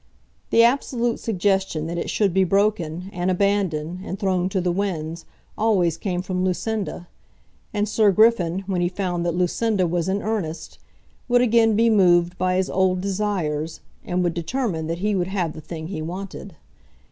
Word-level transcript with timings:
The 0.49 0.63
absolute 0.63 1.19
suggestion 1.19 1.85
that 1.85 1.99
it 1.99 2.09
should 2.09 2.33
be 2.33 2.43
broken, 2.43 3.11
and 3.13 3.29
abandoned, 3.29 3.99
and 4.03 4.17
thrown 4.17 4.49
to 4.49 4.59
the 4.59 4.71
winds, 4.71 5.25
always 5.55 5.95
came 5.95 6.23
from 6.23 6.43
Lucinda; 6.43 7.07
and 7.71 7.87
Sir 7.87 8.11
Griffin, 8.11 8.63
when 8.65 8.81
he 8.81 8.89
found 8.89 9.23
that 9.27 9.35
Lucinda 9.35 9.85
was 9.85 10.09
in 10.09 10.23
earnest, 10.23 10.79
would 11.27 11.41
again 11.41 11.75
be 11.75 11.91
moved 11.91 12.35
by 12.39 12.55
his 12.55 12.67
old 12.67 12.99
desires, 12.99 13.79
and 14.03 14.23
would 14.23 14.33
determine 14.33 14.87
that 14.87 14.97
he 15.05 15.13
would 15.13 15.27
have 15.27 15.53
the 15.53 15.61
thing 15.61 15.89
he 15.89 16.01
wanted. 16.01 16.55